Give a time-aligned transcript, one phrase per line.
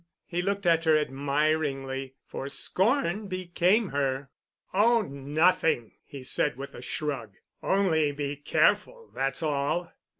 [0.25, 4.31] He looked at her admiringly, for scorn became her.
[4.73, 7.35] "Oh, nothing," he said with a shrug.
[7.61, 9.91] "Only be careful, that's all.